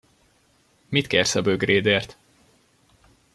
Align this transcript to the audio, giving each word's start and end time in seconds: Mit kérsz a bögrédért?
Mit 0.89 1.07
kérsz 1.07 1.35
a 1.35 1.41
bögrédért? 1.41 2.17